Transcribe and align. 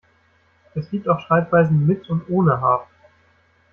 Es 0.73 0.89
gibt 0.89 1.07
auch 1.07 1.19
Schreibweisen 1.19 1.85
mit 1.85 2.09
und 2.09 2.27
ohne 2.27 2.59
H. 2.59 2.87